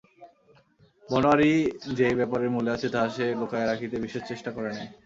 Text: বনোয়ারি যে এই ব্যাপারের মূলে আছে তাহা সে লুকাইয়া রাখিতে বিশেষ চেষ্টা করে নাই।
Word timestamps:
বনোয়ারি 1.03 1.51
যে 1.97 2.03
এই 2.09 2.15
ব্যাপারের 2.19 2.53
মূলে 2.55 2.69
আছে 2.75 2.87
তাহা 2.93 3.07
সে 3.15 3.25
লুকাইয়া 3.39 3.67
রাখিতে 3.67 3.95
বিশেষ 4.05 4.23
চেষ্টা 4.31 4.49
করে 4.55 4.69
নাই। 4.75 4.87